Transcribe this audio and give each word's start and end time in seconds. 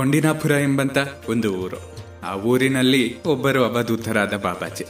ಕೊಂಡಿನಾಪುರ 0.00 0.50
ಎಂಬಂತ 0.50 0.98
ಒಂದು 1.28 1.54
ಊರು. 1.54 1.96
ಆ 2.24 2.34
ಊರಿನಲ್ಲಿ 2.36 3.22
ಒಬ್ಬರು 3.22 3.64
ಅವಧೂತರಾದ 3.64 4.36
ಬಾಬಾಜಿ. 4.36 4.84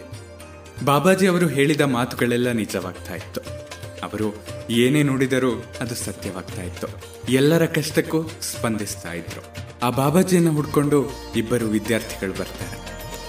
ಬಾಬಾಜಿ 0.84 1.26
ಅವರು 1.26 1.46
ಹೇಳಿದ 1.46 1.80
ಮಾತುಗಳೆಲ್ಲ 1.80 2.52
ನಿಜವಾಗ್ತಾ 2.52 3.14
ಇತ್ತು. 3.14 3.40
ಅವರು 4.02 4.44
ಏನೇ 4.70 5.02
ನೋಡಿದರೂ 5.02 5.64
ಅದು 5.80 5.94
ಸತ್ಯವಾಗ್ತಾ 5.94 6.62
ಇತ್ತು. 6.62 6.86
ಎಲ್ಲರ 7.28 7.66
ಕಷ್ಟಕ್ಕೂ 7.66 8.22
ಸ್ಪಂದಿಸ್ತಾ 8.22 9.12
ಇದ್ರು. 9.12 9.56
ಆ 9.82 9.90
ಬಾಬಾಜಿಯನ್ನ 9.90 10.48
ಹುಡ್ಕೊಂಡು 10.48 11.10
ಇಬ್ಬರು 11.36 11.66
ವಿದ್ಯಾರ್ಥಿಗಳು 11.66 12.30
ಬರ್ತಾರೆ. 12.30 12.76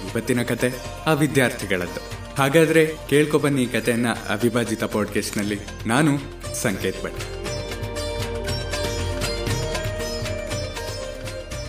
ಇವತ್ತಿನ 0.06 0.44
ಕತೆ 0.44 0.74
ಆ 1.06 1.14
ವಿದ್ಯಾರ್ಥಿಗಳದ್ದು. 1.14 2.34
ಹಾಗಾದ್ರೆ 2.36 2.92
ಕೇಳ್ಕೊಬನ್ನಿ 3.10 3.64
ಈ 3.64 3.66
ಕಥೆಯನ್ನ 3.66 4.08
ಅವಿಭಾಜಿತ 4.10 4.84
ಪಾಡ್ಕಾಸ್ಟ್ನಲ್ಲಿ 4.84 5.60
ನಾನು 5.86 6.18
ಸಂಕೇತ್ 6.62 7.04
ಭಟ್. 7.04 7.41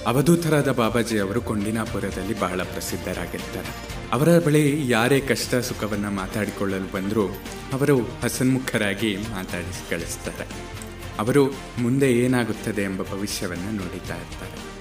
ಅವಧೂತರಾದ 0.06 0.72
ಬಾಬಾಜಿ 0.72 1.18
ಅವರು 1.18 1.40
ಕೊಂಡಿನಾಪುರದಲ್ಲಿ 1.40 2.40
ಬಹಳ 2.40 2.62
ಪ್ರಸಿದ್ಧರಾಗಿರ್ತಾರೆ. 2.62 3.92
ಅವರ 4.12 4.38
ಬಳಿ 4.38 4.90
ಯಾರೇ 4.90 5.20
ಕಷ್ಟ 5.20 5.54
ಸುಖವನ್ನು 5.54 6.10
ಮಾತಾಡಿಕೊಳ್ಳಲು 6.10 6.92
ಬಂದರೂ 6.92 7.28
ಅವರು 7.72 8.00
ಹಸನ್ಮುಖರಾಗಿ 8.22 9.16
ಮಾತಾಡಿ 9.16 9.90
ಕಳಿಸ್ತಾರೆ 9.90 10.46
ಅವರು 11.18 11.54
ಮುಂದೆ 11.78 12.12
ಏನಾಗುತ್ತದೆ 12.12 12.82
ಎಂಬ 12.82 13.02
ಭವಿಷ್ಯವನ್ನು 13.02 13.72
ನೋಡಿತಾ 13.72 14.16
ಇರ್ತಾರೆ. 14.16 14.72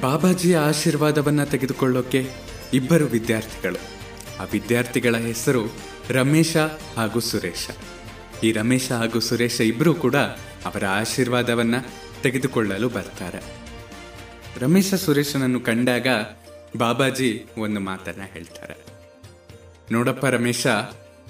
ಬಾಬಾಜಿಯ 0.00 0.58
ಆಶೀರ್ವಾದವನ್ನು 0.58 1.46
ತೆಗೆದುಕೊಳ್ಳೋಕೆ 1.46 2.30
ಇಬ್ಬರು 2.74 3.04
ವಿದ್ಯಾರ್ಥಿಗಳು. 3.04 3.78
ಆ 4.42 4.44
ವಿದ್ಯಾರ್ಥಿಗಳ 4.44 5.16
ಹೆಸರು 5.16 5.72
ರಮೇಶ 6.10 6.56
ಹಾಗೂ 6.96 7.20
ಸುರೇಶ. 7.20 7.68
ಈ 8.42 8.52
ರಮೇಶ 8.52 8.92
ಹಾಗೂ 8.92 9.20
ಸುರೇಶ 9.20 9.60
ಇಬ್ಬರೂ 9.60 9.94
ಕೂಡ 9.94 10.14
ಅವರ 10.64 10.86
ಆಶೀರ್ವಾದವನ್ನ 10.86 11.74
ತೆಗೆದುಕೊಳ್ಳಲು 12.22 12.88
ಬರ್ತಾರೆ. 12.88 13.38
ರಮೇಶ 14.58 14.94
ಸುರೇಶನನ್ನು 14.94 15.60
ಕಂಡಾಗ 15.60 16.06
ಬಾಬಾಜಿ 16.76 17.44
ಒಂದು 17.58 17.80
ಮಾತನ್ನು 17.80 18.32
ಹೇಳ್ತಾರೆ. 18.32 18.74
ನೋಡಪ್ಪ 19.92 20.26
ರಮೇಶ, 20.26 20.66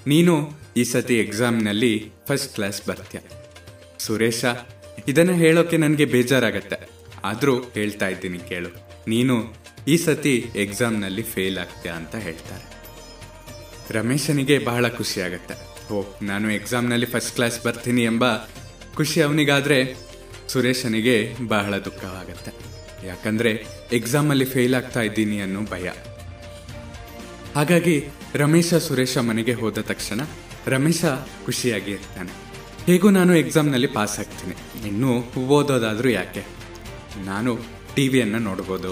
ನೀನು 0.07 0.53
ಈ 0.77 0.85
ಸತಿ 0.85 1.19
ಎಕ್ಸಾಮ್ನಲ್ಲಿ 1.19 2.13
ಫಸ್ಟ್ 2.29 2.55
ಕ್ಲಾಸ್ 2.55 2.89
ಬರ್ತೀಯ? 2.89 3.21
ಸುರೇಶ, 3.99 4.45
ಇದನ್ನು 5.09 5.35
ಹೇಳೋಕೆ 5.35 5.77
ನನಗೆ 5.77 6.05
ಬೇಜಾರಾಗತ್ತೆ. 6.05 6.89
ಆದರೂ 7.25 7.63
ಹೇಳ್ತಾ 7.63 8.09
ಇದ್ದೀನಿ 8.09 8.39
ಕೇಳು. 8.39 8.69
ನೀನು 9.09 9.55
ಈ 9.89 9.97
ಸತಿ 9.97 10.51
ಎಕ್ಸಾಮ್ನಲ್ಲಿ 10.57 11.23
ಫೇಲ್ 11.23 11.59
ಆಗ್ತೀಯ 11.59 11.93
ಅಂತ 11.93 12.15
ಹೇಳ್ತಾರೆ. 12.15 12.77
ರಮೇಶನಿಗೆ 13.99 14.59
ಬಹಳ 14.59 14.89
ಖುಷಿ 14.89 15.21
ಆಗತ್ತೆ 15.21 15.66
ಓ, 15.91 15.99
ನಾನು 16.23 16.51
ಎಕ್ಸಾಮ್ನಲ್ಲಿ 16.51 17.07
ಫಸ್ಟ್ 17.07 17.35
ಕ್ಲಾಸ್ 17.35 17.65
ಬರ್ತೀನಿ 17.65 18.03
ಎಂಬ 18.03 18.25
ಖುಷಿ 18.97 19.23
ಅವನಿಗಾದರೆ 19.23 19.79
ಸುರೇಶನಿಗೆ 20.49 21.15
ಬಹಳ 21.49 21.79
ದುಃಖವಾಗತ್ತೆ. 21.79 22.53
ಯಾಕಂದ್ರೆ 23.07 23.51
ಎಕ್ಸಾಮಲ್ಲಿ 23.93 24.45
ಫೇಲ್ 24.45 24.75
ಆಗ್ತಾ 24.75 25.01
ಇದ್ದೀನಿ 25.01 25.41
ಅನ್ನೋ 25.41 25.61
ಭಯ. 25.61 25.89
ಹಾಗಾಗಿ 27.55 27.97
ರಮೇಶ 28.35 28.75
ಸುರೇಶ 28.75 29.17
ಮನೆಗೆ 29.19 29.53
ಹೋದ 29.53 29.79
ತಕ್ಷಣ 29.81 30.21
ರಮೇಶ 30.67 31.05
ಖುಷಿಯಾಗಿ 31.47 31.91
ಇರ್ತಾನೆ. 31.91 32.33
ಹೇಗೂ 32.87 33.11
ನಾನು 33.11 33.33
ಎಕ್ಸಾಮ್ನಲ್ಲಿ 33.37 33.87
ಪಾಸ್ 33.87 34.19
ಆಗ್ತೀನಿ. 34.19 34.57
ಇನ್ನೂ 34.89 35.13
ಓದೋದಾದರೂ 35.57 36.09
ಯಾಕೆ? 36.09 36.43
ನಾನು 37.25 37.53
ಟಿವಿಯನ್ನು 37.95 38.39
ನೋಡ್ಬೋದು 38.39 38.91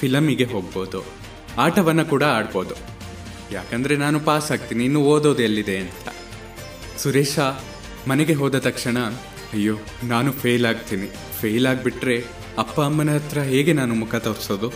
ಫಿಲಮಿಗೆ 0.00 0.44
ಹೋಗ್ಬೋದು, 0.44 1.00
ಆಟವನ್ನು 1.58 2.04
ಕೂಡ 2.04 2.24
ಆಡ್ಬೋದು. 2.38 2.74
ಯಾಕಂದ್ರೆ 3.52 3.96
ನಾನು 3.96 4.20
ಪಾಸ್ 4.20 4.50
ಆಗ್ತೀನಿ, 4.52 4.84
ಇನ್ನು 4.84 5.00
ಓದೋದು 5.04 5.42
ಎಲ್ಲಿದೆ 5.42 5.76
ಅಂತ. 5.78 6.08
ಸುರೇಶ 7.02 7.38
ಮನೆಗೆ 8.08 8.32
ಹೋದ 8.32 8.58
ತಕ್ಷಣ, 8.58 8.98
ಅಯ್ಯೋ, 9.52 9.78
ನಾನು 10.04 10.32
ಫೇಲ್ 10.32 10.66
ಆಗ್ತೀನಿ. 10.66 11.08
ಫೇಲ್ 11.40 11.66
ಆಗಿಬಿಟ್ರೆ 11.66 12.24
ಅಪ್ಪ 12.58 12.80
ಅಮ್ಮನ 12.80 13.14
ಹತ್ರ 13.14 13.38
ಹೇಗೆ 13.38 13.72
ನಾನು 13.72 13.94
ಮುಖ 13.94 14.14
ತೋರಿಸೋದು? 14.14 14.70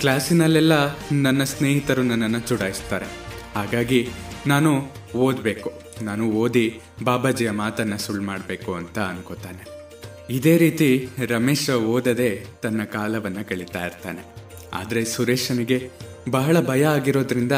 ಕ್ಲಾಸಿನಲ್ಲೆಲ್ಲ 0.00 0.72
ನನ್ನ 1.12 1.44
ಸ್ನೇಹಿತರು 1.44 2.02
ನನ್ನನ್ನು 2.02 2.40
ಚುಡಾಯಿಸ್ತಾರೆ. 2.40 3.06
ಹಾಗಾಗಿ 3.54 4.08
ನಾನು 4.46 4.86
ಓದಬೇಕು. 5.16 5.72
ನಾನು 6.02 6.30
ಓದಿ 6.30 6.80
ಬಾಬಾಜಿಯ 7.04 7.50
ಮಾತನ್ನು 7.50 7.98
ಸುಳ್ಳು 7.98 8.22
ಮಾಡಬೇಕು 8.22 8.74
ಅಂತ 8.74 8.98
ಅನ್ಕೋತಾನೆ. 8.98 9.64
ಇದೇ 10.30 10.56
ರೀತಿ 10.56 11.08
ರಮೇಶ 11.26 11.70
ಓದದೆ 11.70 12.46
ತನ್ನ 12.62 12.84
ಕಾಲವನ್ನು 12.84 13.48
ಕಳೀತಾ 13.48 13.86
ಇರ್ತಾನೆ. 13.86 14.34
ಆದರೆ 14.72 15.04
ಸುರೇಶನಿಗೆ 15.04 15.90
ಬಹಳ 16.30 16.60
ಭಯ 16.60 16.84
ಆಗಿರೋದ್ರಿಂದ 16.84 17.52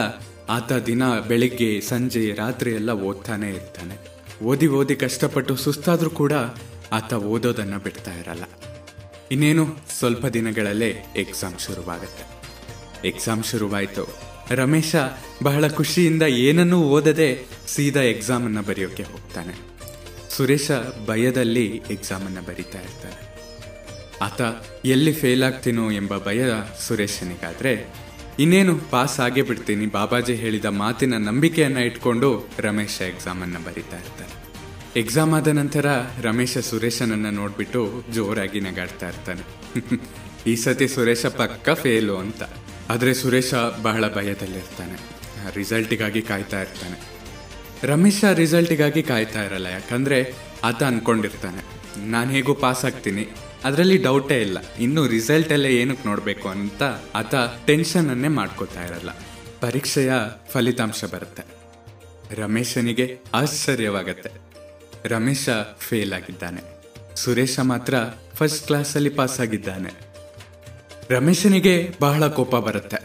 ಆತ 0.49 0.73
ದಿನ, 0.73 1.21
ಬೆಳಿಗ್ಗೆ, 1.21 1.81
ಸಂಜೆ, 1.81 2.35
ರಾತ್ರಿ 2.35 2.73
ಎಲ್ಲ 2.73 2.91
ಓದ್ತಾನೆ 2.91 3.51
ಇರ್ತಾನೆ. 3.51 4.13
ಓದಿ 4.45 4.67
ಓದಿ 4.67 4.97
ಕಷ್ಟಪಟ್ಟು 4.97 5.57
ಸುಸ್ತಾದರೂ 5.57 6.11
ಕೂಡ 6.11 6.33
ಆತ 6.93 7.15
ಓದೋದನ್ನ 7.15 7.77
ಬಿಡ್ತಾ 7.77 8.15
ಇರಲ್ಲ. 8.15 8.43
ಇನ್ನೇನು, 9.31 9.77
ಸ್ವಲ್ಪ 9.99 10.27
ದಿನಗಳಲ್ಲೇ 10.27 10.95
ಎಕ್ಸಾಮ್ 11.17 11.59
ಶುರುವಾಗತ್ತೆ. 11.59 12.43
ಎಕ್ಸಾಮ್ 13.09 13.45
ಶುರುವಾಯಿತು. 13.45 14.33
ರಮೇಶ 14.51 14.97
ಬಹಳ 15.43 15.69
ಖುಷಿಯಿಂದ 15.69 16.23
ಏನನ್ನೂ 16.23 16.83
ಓದದೆ 16.83 17.47
ಸೀದಾ 17.69 18.01
ಎಕ್ಸಾಮನ್ನು 18.01 18.63
ಬರೆಯೋಕೆ 18.63 19.03
ಹೋಗ್ತಾನೆ. 19.03 19.55
ಸುರೇಶ 20.31 20.71
ಭಯದಲ್ಲಿ 21.07 21.83
ಎಕ್ಸಾಮನ್ನು 21.91 22.43
ಬರಿತಾ 22.43 22.81
ಇರ್ತಾನೆ. 22.81 23.33
ಆತ 24.23 24.41
ಎಲ್ಲಿ 24.85 25.13
ಫೇಲ್ 25.13 25.43
ಆಗ್ತೀನೋ 25.43 25.91
ಎಂಬ 25.91 26.19
ಭಯ 26.19 26.45
ಸುರೇಶನಿಗಾದ್ರೆ 26.87 27.87
ಇನ್ನೇನು 28.39 28.79
ಪಾಸ್ 28.79 29.21
ಆಗೇ 29.21 29.43
ಬಿಡ್ತೀನಿ. 29.43 29.87
ಬಾಬಾಜಿ 29.87 30.35
ಹೇಳಿದ 30.35 30.65
ಮಾತಿನ 30.65 31.17
ನಂಬಿಕೆಯನ್ನ 31.17 31.77
ಇಟ್ಕೊಂಡು 31.77 32.49
ರಮೇಶ 32.59 33.01
ಎಕ್ಸಾಮನ್ನು 33.01 33.61
ಬರಿತಾ 33.61 33.97
ಇರ್ತಾನೆ 33.97 34.43
ಎಕ್ಸಾಮ್ 34.97 35.35
ಆದ 35.35 35.49
ನಂತರ 35.49 35.87
ರಮೇಶ 36.21 36.59
ಸುರೇಶನನ್ನ 36.59 37.31
ನೋಡ್ಬಿಟ್ಟು 37.31 38.05
ಜೋರಾಗಿ 38.15 38.61
ನಗಾಡ್ತಾ 38.61 39.09
ಇರ್ತಾನೆ. 39.09 39.43
ಈ 40.47 40.57
ಸತಿ 40.57 40.89
ಸುರೇಶ 40.89 41.27
ಪಕ್ಕ 41.27 41.71
ಫೇಲು 41.71 42.17
ಅಂತ. 42.17 42.43
ಆದ್ರೆ 42.91 43.15
ಸುರೇಶ 43.15 43.55
ಬಹಳ 43.83 44.15
ಭಯದಲ್ಲಿರ್ತಾನೆ. 44.15 44.99
ರಿಸಲ್ಟಿಗಾಗಿ 45.57 46.23
ಕಾಯ್ತಾ 46.23 46.61
ಇರ್ತಾನೆ. 46.61 47.01
ರಮೇಶ 47.87 48.25
ರಿಸಲ್ಟಿಗಾಗಿ 48.25 49.03
ಕಾಯ್ತಾ 49.03 49.45
ಇರಲ್ಲ, 49.45 49.67
ಯಾಕಂದ್ರೆ 49.67 50.35
ಆತ 50.65 50.83
ಅನ್ಕೊಂಡಿರ್ತಾನೆ. 50.83 51.65
ನಾನು 52.11 52.31
ಹೇಗೂ 52.31 52.55
ಪಾಸ್ 52.55 52.85
ಆಗ್ತೀನಿ. 52.85 53.29
ಅದರಲ್ಲಿ 53.65 53.97
ಡೌಟೇ 53.97 54.43
ಇಲ್ಲ. 54.43 54.59
ಇನ್ನು 54.79 55.07
ರಿಸಲ್ಟ್ 55.07 55.53
ಎಲ್ಲ 55.53 55.67
ಏನಕ್ಕೆ 55.67 56.09
ನೋಡಬೇಕು 56.09 56.49
ಅಂತ 56.49 56.83
ಆತ 57.15 57.35
ಟೆನ್ಷನ್ 57.67 58.11
ಅನ್ನೇ 58.11 58.29
ಮಾಡ್ಕೋತಾ 58.29 58.85
ಇರಲ್ಲ. 58.85 59.11
ಪರೀಕ್ಷೆಯ 59.61 60.13
ಫಲಿತಾಂಶ 60.51 61.05
ಬರುತ್ತೆ. 61.05 61.45
ರಮೇಶನಿಗೆ 62.43 63.19
ಆಶ್ಚರ್ಯವಾಗತ್ತೆ. 63.35 64.31
ರಮೇಶ 65.05 65.49
ಫೇಲ್ 65.79 66.13
ಆಗಿದ್ದಾನೆ. 66.13 66.61
ಸುರೇಶ 67.17 67.61
ಮಾತ್ರ 67.61 67.95
ಫಸ್ಟ್ 68.35 68.67
ಕ್ಲಾಸಲ್ಲಿ 68.67 69.11
ಪಾಸ್ 69.11 69.41
ಆಗಿದ್ದಾನೆ. 69.41 69.91
ರಮೇಶನಿಗೆ 71.11 71.95
ಬಹಳ 72.01 72.27
ಕೋಪ 72.27 72.57
ಬರುತ್ತೆ. 72.57 72.97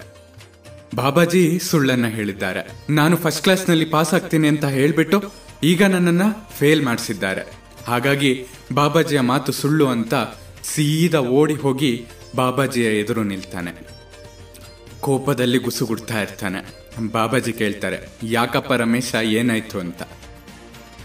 ಬಾಬಾಜಿ 0.96 1.60
ಸುಳ್ಳನ್ನ 1.60 2.08
ಹೇಳಿದ್ದಾರೆ. 2.08 2.72
ನಾನು 2.90 3.18
ಫಸ್ಟ್ 3.18 3.44
ಕ್ಲಾಸ್ನಲ್ಲಿ 3.44 3.86
ಪಾಸ್ 3.86 4.14
ಆಗ್ತೀನಿ 4.14 4.48
ಅಂತ 4.48 4.66
ಹೇಳಿಬಿಟ್ಟು 4.66 5.32
ಈಗ 5.64 5.84
ನನ್ನನ್ನ 5.84 6.22
ಫೇಲ್ 6.58 6.84
ಮಾಡಿಸಿದ್ದಾರೆ. 6.84 7.42
ಹಾಗಾಗಿ 7.86 8.46
ಬಾಬಾಜಿಯ 8.74 9.20
ಮಾತು 9.20 9.52
ಸುಳ್ಳು 9.52 9.88
ಅಂತ 9.88 10.14
ಸೀದಾ 10.72 11.20
ಓಡಿ 11.40 11.54
ಹೋಗಿ 11.54 11.92
ಬಾಬಾಜಿಯ 12.36 12.88
ಎದುರು 13.00 13.24
ನಿಲ್ತಾನೆ. 13.24 13.72
ಕೋಪದಲ್ಲಿ 15.00 15.58
ಗುಸುಗುಡ್ತಾ 15.58 16.22
ಇರ್ತಾನೆ. 16.22 16.60
ಬಾಬಾಜಿ 17.12 17.54
ಕೇಳ್ತಾರೆ, 17.54 17.98
ಯಾಕಪ್ಪ 18.24 18.74
ರಮೇಶ, 18.74 19.10
ಏನಾಯ್ತು 19.16 19.80
ಅಂತ? 19.80 20.02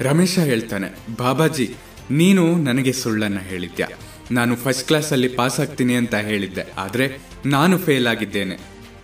ರಮೇಶ 0.01 0.39
ಹೇಳ್ತಾನೆ, 0.39 0.89
ಬಾಬಾಜಿ, 1.19 1.67
ನೀನು 2.11 2.45
ನನಗೆ 2.59 2.93
ಸುಳ್ಳನ್ನ 2.93 3.39
ಹೇಳಿದ್ಯಾ? 3.39 3.89
ನಾನು 4.31 4.57
ಫಸ್ಟ್ 4.57 4.87
ಕ್ಲಾಸಲ್ಲಿ 4.87 5.29
ಪಾಸ್ 5.29 5.61
ಆಗ್ತೀನಿ 5.61 5.95
ಅಂತ 5.95 6.15
ಹೇಳಿದ್ದೆ, 6.15 6.65
ಆದರೆ 6.79 7.07
ನಾನು 7.47 7.79
ಫೇಲ್ 7.79 8.07
ಆಗಿದ್ದೇನೆ. 8.07 8.57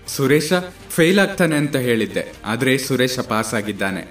ಸುರೇಶ 0.08 0.52
ಫೇಲ್ 0.90 1.18
ಆಗ್ತಾನೆ 1.18 1.56
ಅಂತ 1.56 1.76
ಹೇಳಿದ್ದೆ, 1.76 2.24
ಆದರೆ 2.44 2.78
ಸುರೇಶ 2.78 3.18
ಪಾಸ್ 3.32 3.54
ಆಗಿದ್ದಾನೆ. 3.54 4.02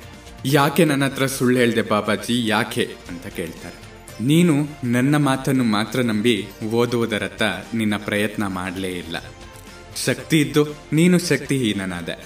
ಯಾಕೆ 0.46 0.86
ನನ್ನ 0.86 1.06
ಹತ್ರ 1.06 1.25
ಸುಳ್ಳು 1.25 1.57
ಹೇಳಿದೆ 1.59 1.81
ಬಾಬಾಜಿ? 1.81 2.47
ಯಾಕೆ? 2.47 2.86
ಅಂತ 3.09 3.28
ಕೇಳ್ತಾರೆ. 3.28 3.87
ನೀನು 4.22 4.68
ನನ್ನ 4.84 5.18
ಮಾತನ್ನು 5.18 5.64
ಮಾತ್ರ 5.64 6.02
ನಂಬಿ 6.02 6.48
ಓದುವುದರತ್ತ 6.74 7.44
ನಿನ್ನ 7.74 7.98
ಪ್ರಯತ್ನ 7.98 8.48
ಮಾಡಲೇ 8.48 8.88
ಇಲ್ಲ. 8.88 9.18
ಶಕ್ತಿ 10.06 10.42
ಇದ್ದು 10.42 10.68
ನೀನು 10.94 11.19
ಶಕ್ತಿಹೀನನಾದೆ. 11.19 12.25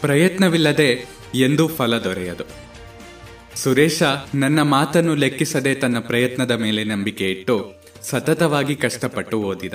ಪ್ರಯತ್ನವಿಲ್ಲದೆ 0.00 1.06
ಎಂದೂ 1.34 1.68
ಫಲ 1.68 1.98
ದೊರೆಯದು. 1.98 2.44
ಸುರೇಶ 3.56 4.02
ನನ್ನ 4.34 4.62
ಮಾತನ್ನು 4.62 5.14
ಲೆಕ್ಕಿಸದೆ 5.14 5.74
ತನ್ನ 5.74 5.98
ಪ್ರಯತ್ನದ 5.98 6.50
ಮೇಲೆ 6.50 6.84
ನಂಬಿಕೆ 6.84 7.30
ಇಟ್ಟು 7.30 7.72
ಸತತವಾಗಿ 8.02 8.74
ಕಷ್ಟಪಟ್ಟು 8.74 9.40
ಓದಿದ. 9.40 9.74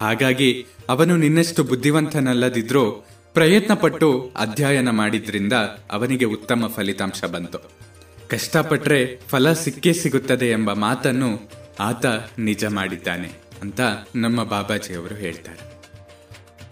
ಹಾಗಾಗಿ 0.00 0.66
ಅವನು 0.88 1.16
ನಿನ್ನಷ್ಟು 1.16 1.64
ಬುದ್ಧಿವಂತನಲ್ಲದಿದ್ರೂ 1.64 2.90
ಪ್ರಯತ್ನಪಟ್ಟು 3.34 4.32
ಅಧ್ಯಯನ 4.36 4.90
ಮಾಡಿದ್ರಿಂದ 4.90 5.52
ಅವನಿಗೆ 5.90 6.24
ಉತ್ತಮ 6.24 6.66
ಫಲಿತಾಂಶ 6.66 7.24
ಬಂತು. 7.24 7.91
ಕಷ್ಟಪಟ್ರೆ 8.32 9.20
ಫಲ 9.28 9.52
ಸಿಕ್ಕೇ 9.52 9.92
ಸಿಗುತ್ತದೆ 9.92 10.50
ಎಂಬ 10.50 10.72
ಮಾತನ್ನು 10.72 11.50
ಆತ 11.80 12.06
ನಿಜ 12.38 12.64
ಮಾಡಿದ್ದಾನೆ 12.64 13.28
ಅಂತ 13.62 13.80
ನಮ್ಮ 14.16 14.44
ಬಾಬಾಜಿಯವರು 14.44 15.14
ಹೇಳ್ತಾರೆ. 15.14 15.72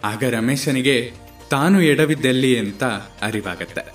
ಆಗ 0.04 0.24
ರಮೇಶನಿಗೆ 0.24 1.12
ತಾನು 1.50 1.82
ಎಡವಿದ್ದೆಲ್ಲಿ 1.82 2.58
ಅಂತ 2.58 2.84
ಅರಿವಾಗತ್ತೆ. 3.22 3.92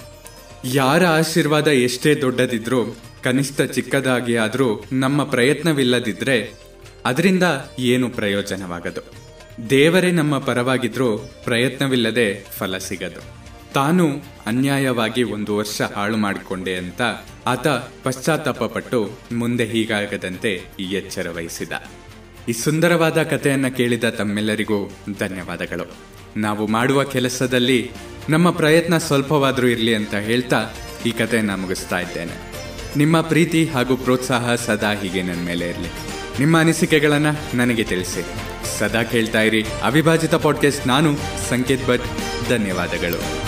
ಯಾರ 0.66 1.06
ಆಶೀರ್ವಾದ 1.06 1.68
ಎಷ್ಟೇ 1.68 2.16
ದೊಡ್ಡದಿದ್ರೂ, 2.16 2.96
ಕನಿಷ್ಠ 3.24 3.62
ಚಿಕ್ಕದಾಗಿ 3.62 4.36
ಆದರೂ 4.36 4.86
ನಮ್ಮ 4.92 5.24
ಪ್ರಯತ್ನವಿಲ್ಲದಿದ್ರೆ 5.24 6.54
ಅದರಿಂದ 7.06 7.44
ಏನು 7.80 8.10
ಪ್ರಯೋಜನವಾಗದು? 8.10 9.02
ದೇವರೇ 9.70 10.12
ನಮ್ಮ 10.12 10.40
ಪರವಾಗಿದ್ರೂ 10.40 11.18
ಪ್ರಯತ್ನವಿಲ್ಲದೆ 11.18 12.46
ಫಲ 12.58 12.78
ಸಿಗದು. 12.78 13.46
ತಾನು 13.74 14.10
ಅನ್ಯಾಯವಾಗಿ 14.46 15.24
ಒಂದು 15.24 15.58
ವರ್ಷ 15.58 15.82
ಹಾಳು 15.82 16.18
ಮಾಡಿಕೊಂಡೆ 16.18 16.76
ಅಂತ 16.76 17.02
ಆತ 17.48 17.68
ಪಶ್ಚಾತ್ತಾಪ 18.04 18.64
ಪಟ್ಟು 18.64 19.10
ಮುಂದೆ 19.32 19.66
ಹೀಗಾಗದಂತೆ 19.66 20.62
ಎಚ್ಚರ 20.80 21.28
ವಹಿಸಿದ. 21.36 21.72
ಈ 22.50 22.52
ಸುಂದರವಾದ 22.52 23.24
ಕಥೆಯನ್ನು 23.24 23.78
ಕೇಳಿದ 23.78 24.04
ತಮ್ಮೆಲ್ಲರಿಗೂ 24.04 24.92
ಧನ್ಯವಾದಗಳು. 25.20 25.96
ನಾವು 26.38 26.68
ಮಾಡುವ 26.68 27.04
ಕೆಲಸದಲ್ಲಿ 27.04 27.92
ನಮ್ಮ 28.30 28.52
ಪ್ರಯತ್ನ 28.52 28.98
ಸ್ವಲ್ಪವಾದರೂ 28.98 29.68
ಇರಲಿ 29.68 29.96
ಅಂತ 29.96 30.14
ಹೇಳ್ತಾ 30.16 30.70
ಈ 31.06 31.12
ಕಥೆಯನ್ನು 31.12 31.58
ಮುಗಿಸ್ತಾ 31.58 32.00
ಇದ್ದೇನೆ. 32.00 32.32
ನಿಮ್ಮ 32.98 33.22
ಪ್ರೀತಿ 33.22 33.66
ಹಾಗೂ 33.66 33.98
ಪ್ರೋತ್ಸಾಹ 33.98 34.56
ಸದಾ 34.56 34.94
ಹೀಗೆ 34.94 35.22
ನನ್ನ 35.22 35.46
ಮೇಲೆ 35.46 35.70
ಇರಲಿ. 35.70 35.90
ನಿಮ್ಮ 36.40 36.60
ಅನಿಸಿಕೆಗಳನ್ನು 36.60 37.58
ನನಗೆ 37.58 37.84
ತಿಳಿಸಿ. 37.84 38.26
ಸದಾ 38.80 39.04
ಕೇಳ್ತಾ 39.04 39.42
ಇರಿ 39.42 39.66
ಅವಿಭಾಜಿತ 39.84 40.36
ಪಾಡ್ಕಾಸ್ಟ್ 40.36 40.88
ನಾನು 40.88 41.18
ಸಂಕೇತ್ 41.50 41.88
ಭಟ್. 41.88 42.04
ಧನ್ಯವಾದಗಳು. 42.50 43.45